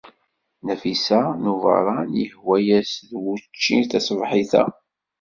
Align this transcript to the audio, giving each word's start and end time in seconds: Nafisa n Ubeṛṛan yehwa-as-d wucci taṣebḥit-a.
Nafisa 0.65 1.19
n 1.41 1.45
Ubeṛṛan 1.53 2.09
yehwa-as-d 2.19 3.09
wucci 3.23 3.77
taṣebḥit-a. 3.91 4.63